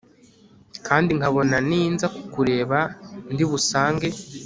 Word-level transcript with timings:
kandi 0.87 1.09
nkabona 1.17 1.57
ninza 1.69 2.05
kukureba 2.15 2.79
ndibusange 3.33 4.07